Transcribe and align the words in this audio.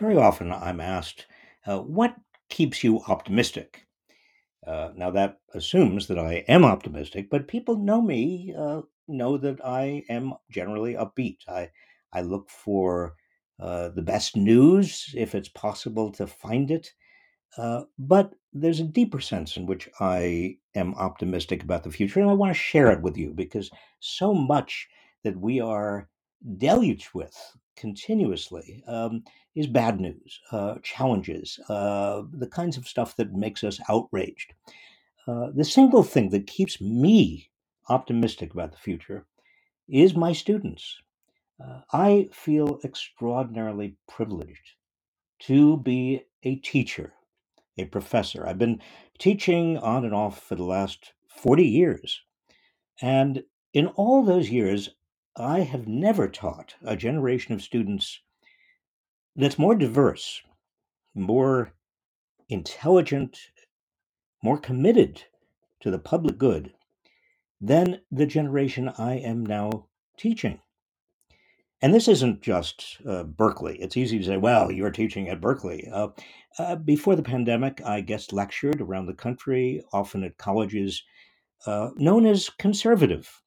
Very 0.00 0.16
often 0.16 0.50
I'm 0.50 0.80
asked, 0.80 1.26
uh, 1.66 1.80
what 1.80 2.16
keeps 2.48 2.82
you 2.82 3.02
optimistic? 3.06 3.86
Uh, 4.66 4.92
now, 4.96 5.10
that 5.10 5.40
assumes 5.52 6.06
that 6.06 6.18
I 6.18 6.44
am 6.48 6.64
optimistic, 6.64 7.28
but 7.30 7.48
people 7.48 7.76
know 7.76 8.00
me, 8.00 8.54
uh, 8.56 8.80
know 9.08 9.36
that 9.36 9.62
I 9.64 10.02
am 10.08 10.32
generally 10.50 10.94
upbeat. 10.94 11.46
I, 11.46 11.70
I 12.14 12.22
look 12.22 12.48
for 12.48 13.14
uh, 13.58 13.90
the 13.90 14.02
best 14.02 14.36
news 14.36 15.12
if 15.14 15.34
it's 15.34 15.48
possible 15.50 16.10
to 16.12 16.26
find 16.26 16.70
it. 16.70 16.90
Uh, 17.58 17.82
but 17.98 18.34
there's 18.54 18.80
a 18.80 18.84
deeper 18.84 19.20
sense 19.20 19.58
in 19.58 19.66
which 19.66 19.86
I 20.00 20.56
am 20.74 20.94
optimistic 20.94 21.62
about 21.62 21.84
the 21.84 21.90
future, 21.90 22.20
and 22.20 22.30
I 22.30 22.34
want 22.34 22.50
to 22.50 22.58
share 22.58 22.90
it 22.90 23.02
with 23.02 23.18
you 23.18 23.32
because 23.34 23.70
so 23.98 24.32
much 24.32 24.88
that 25.24 25.38
we 25.38 25.60
are 25.60 26.08
deluged 26.56 27.08
with 27.12 27.36
continuously 27.80 28.82
um, 28.86 29.24
is 29.54 29.66
bad 29.66 30.00
news, 30.00 30.40
uh, 30.52 30.74
challenges, 30.82 31.58
uh, 31.68 32.22
the 32.32 32.46
kinds 32.46 32.76
of 32.76 32.86
stuff 32.86 33.16
that 33.16 33.32
makes 33.32 33.64
us 33.64 33.80
outraged. 33.88 34.52
Uh, 35.26 35.48
the 35.54 35.64
single 35.64 36.02
thing 36.02 36.28
that 36.30 36.46
keeps 36.46 36.80
me 36.80 37.50
optimistic 37.88 38.52
about 38.52 38.72
the 38.72 38.78
future 38.78 39.26
is 39.88 40.14
my 40.14 40.32
students. 40.32 40.98
Uh, 41.62 41.80
I 41.92 42.28
feel 42.32 42.78
extraordinarily 42.84 43.96
privileged 44.08 44.76
to 45.40 45.78
be 45.78 46.22
a 46.42 46.56
teacher 46.56 47.12
a 47.80 47.86
professor. 47.86 48.46
I've 48.46 48.58
been 48.58 48.80
teaching 49.18 49.78
on 49.78 50.04
and 50.04 50.14
off 50.14 50.42
for 50.42 50.54
the 50.54 50.64
last 50.64 51.12
40 51.28 51.64
years. 51.64 52.20
And 53.00 53.42
in 53.72 53.86
all 53.88 54.22
those 54.22 54.50
years, 54.50 54.90
I 55.36 55.60
have 55.60 55.86
never 55.86 56.28
taught 56.28 56.74
a 56.82 56.96
generation 56.96 57.54
of 57.54 57.62
students 57.62 58.20
that's 59.36 59.58
more 59.58 59.74
diverse, 59.74 60.42
more 61.14 61.72
intelligent, 62.48 63.38
more 64.42 64.58
committed 64.58 65.22
to 65.80 65.90
the 65.90 65.98
public 65.98 66.36
good 66.36 66.74
than 67.60 68.00
the 68.10 68.26
generation 68.26 68.88
I 68.98 69.14
am 69.18 69.44
now 69.46 69.86
teaching. 70.16 70.60
And 71.82 71.94
this 71.94 72.08
isn't 72.08 72.42
just 72.42 72.98
uh, 73.08 73.22
Berkeley. 73.22 73.78
It's 73.80 73.96
easy 73.96 74.18
to 74.18 74.24
say, 74.24 74.36
well, 74.36 74.70
you're 74.70 74.90
teaching 74.90 75.28
at 75.28 75.40
Berkeley. 75.40 75.88
Uh, 75.90 76.08
uh, 76.58 76.76
before 76.76 77.16
the 77.16 77.22
pandemic, 77.22 77.80
I 77.84 78.02
guest 78.02 78.32
lectured 78.32 78.80
around 78.80 79.06
the 79.06 79.14
country, 79.14 79.82
often 79.92 80.24
at 80.24 80.36
colleges 80.36 81.02
uh, 81.66 81.90
known 81.96 82.26
as 82.26 82.50
conservative. 82.50 83.40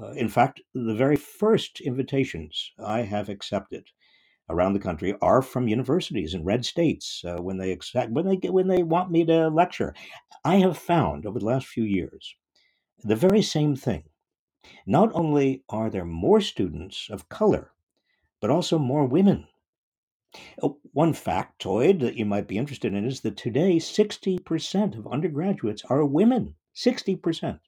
Uh, 0.00 0.10
in 0.12 0.28
fact, 0.28 0.60
the 0.74 0.94
very 0.94 1.16
first 1.16 1.80
invitations 1.80 2.72
I 2.78 3.02
have 3.02 3.28
accepted 3.28 3.88
around 4.50 4.72
the 4.72 4.80
country 4.80 5.14
are 5.22 5.40
from 5.40 5.68
universities 5.68 6.34
in 6.34 6.44
red 6.44 6.64
states 6.64 7.22
uh, 7.24 7.40
when 7.40 7.56
they 7.56 7.70
accept 7.70 8.10
when 8.10 8.26
they 8.26 8.36
get, 8.36 8.52
when 8.52 8.68
they 8.68 8.82
want 8.82 9.10
me 9.10 9.24
to 9.24 9.48
lecture. 9.48 9.94
I 10.44 10.56
have 10.56 10.76
found 10.76 11.26
over 11.26 11.38
the 11.38 11.46
last 11.46 11.66
few 11.66 11.84
years 11.84 12.34
the 13.02 13.16
very 13.16 13.42
same 13.42 13.76
thing. 13.76 14.04
Not 14.86 15.10
only 15.14 15.62
are 15.68 15.90
there 15.90 16.04
more 16.04 16.40
students 16.40 17.08
of 17.10 17.28
color, 17.28 17.72
but 18.40 18.50
also 18.50 18.78
more 18.78 19.06
women. 19.06 19.46
Oh, 20.62 20.78
One 20.92 21.12
factoid 21.12 22.00
that 22.00 22.16
you 22.16 22.24
might 22.24 22.48
be 22.48 22.58
interested 22.58 22.92
in 22.92 23.06
is 23.06 23.20
that 23.20 23.36
today 23.36 23.76
60% 23.76 24.98
of 24.98 25.06
undergraduates 25.06 25.84
are 25.88 26.04
women. 26.04 26.56
60%. 26.74 27.60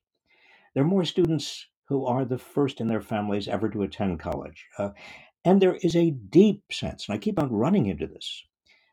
There 0.74 0.82
are 0.82 0.86
more 0.86 1.04
students 1.04 1.66
who 1.88 2.04
are 2.04 2.24
the 2.24 2.38
first 2.38 2.80
in 2.80 2.88
their 2.88 3.00
families 3.00 3.48
ever 3.48 3.68
to 3.68 3.82
attend 3.82 4.20
college. 4.20 4.66
Uh, 4.78 4.90
and 5.44 5.60
there 5.60 5.76
is 5.76 5.94
a 5.94 6.10
deep 6.10 6.64
sense, 6.72 7.08
and 7.08 7.14
I 7.14 7.18
keep 7.18 7.38
on 7.38 7.52
running 7.52 7.86
into 7.86 8.06
this, 8.06 8.44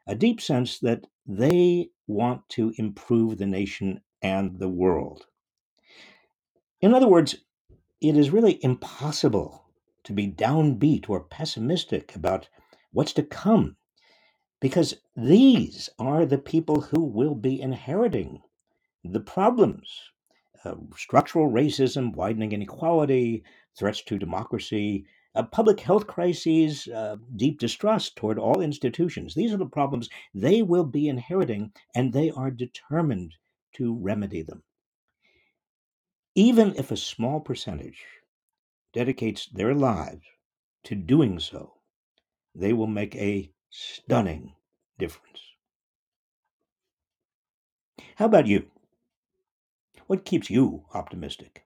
a 0.08 0.16
deep 0.16 0.40
sense 0.40 0.80
that 0.80 1.08
they 1.26 1.90
want 2.08 2.48
to 2.50 2.74
improve 2.78 3.38
the 3.38 3.46
nation 3.46 4.02
and 4.22 4.60
the 4.60 4.70
world. 4.70 5.26
In 6.82 6.94
other 6.94 7.08
words, 7.08 7.36
it 8.02 8.18
is 8.18 8.30
really 8.30 8.64
impossible 8.64 9.64
to 10.04 10.14
be 10.14 10.28
downbeat 10.28 11.10
or 11.10 11.22
pessimistic 11.22 12.16
about 12.16 12.50
what's 12.92 13.14
to 13.14 13.24
come 13.24 13.78
because 14.60 14.96
these 15.16 15.90
are 15.98 16.26
the 16.26 16.38
people 16.38 16.82
who 16.82 17.02
will 17.04 17.36
be 17.36 17.60
inheriting 17.60 18.42
the 19.04 19.20
problems 19.20 20.13
uh, 20.66 20.76
structural 20.96 21.52
racism, 21.52 22.16
widening 22.16 22.52
inequality, 22.52 23.44
threats 23.78 24.02
to 24.04 24.20
democracy, 24.20 25.06
uh, 25.36 25.44
public 25.44 25.80
health 25.80 26.06
crises, 26.08 26.88
uh, 26.88 27.18
deep 27.36 27.60
distrust 27.60 28.16
toward 28.16 28.38
all 28.38 28.62
institutions. 28.62 29.34
These 29.34 29.54
are 29.54 29.58
the 29.58 29.66
problems 29.66 30.10
they 30.34 30.62
will 30.62 30.84
be 30.84 31.08
inheriting, 31.08 31.72
and 31.96 32.14
they 32.14 32.30
are 32.32 32.52
determined 32.52 33.34
to 33.74 33.96
remedy 33.96 34.44
them. 34.44 34.64
Even 36.36 36.76
if 36.76 36.92
a 36.92 36.98
small 36.98 37.40
percentage 37.40 38.04
dedicates 38.94 39.48
their 39.48 39.74
lives 39.74 40.26
to 40.84 40.96
doing 40.96 41.40
so, 41.40 41.74
they 42.56 42.74
will 42.74 42.88
make 42.88 43.16
a 43.16 43.52
stunning 43.70 44.54
difference. 45.00 45.42
How 48.16 48.26
about 48.26 48.48
you? 48.48 48.66
What 50.08 50.26
keeps 50.26 50.50
you 50.50 50.86
optimistic? 50.94 51.66